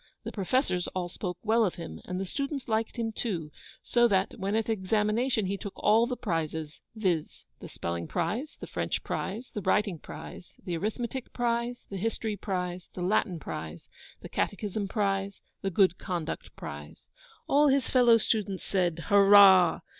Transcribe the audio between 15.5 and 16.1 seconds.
{The Good